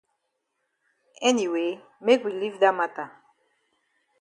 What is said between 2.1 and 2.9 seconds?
we leave dat